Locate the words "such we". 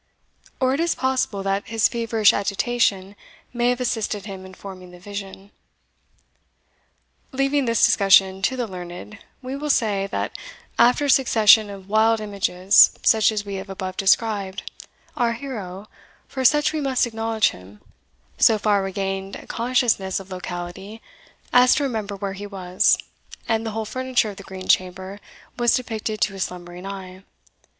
16.43-16.81